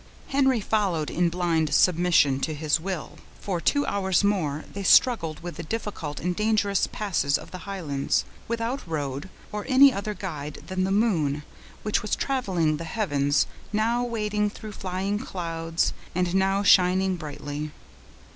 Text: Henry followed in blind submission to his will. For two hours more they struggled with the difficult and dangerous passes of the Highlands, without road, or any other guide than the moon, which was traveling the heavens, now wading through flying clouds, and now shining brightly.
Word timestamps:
Henry 0.29 0.59
followed 0.59 1.11
in 1.11 1.29
blind 1.29 1.75
submission 1.75 2.39
to 2.39 2.55
his 2.55 2.79
will. 2.79 3.19
For 3.39 3.61
two 3.61 3.85
hours 3.85 4.23
more 4.23 4.65
they 4.73 4.81
struggled 4.81 5.41
with 5.41 5.57
the 5.57 5.61
difficult 5.61 6.19
and 6.19 6.35
dangerous 6.35 6.87
passes 6.91 7.37
of 7.37 7.51
the 7.51 7.67
Highlands, 7.69 8.25
without 8.47 8.81
road, 8.87 9.29
or 9.51 9.63
any 9.69 9.93
other 9.93 10.15
guide 10.15 10.63
than 10.65 10.85
the 10.85 10.91
moon, 10.91 11.43
which 11.83 12.01
was 12.01 12.15
traveling 12.15 12.77
the 12.77 12.83
heavens, 12.83 13.45
now 13.71 14.03
wading 14.03 14.49
through 14.49 14.71
flying 14.71 15.19
clouds, 15.19 15.93
and 16.15 16.33
now 16.33 16.63
shining 16.63 17.15
brightly. 17.15 17.69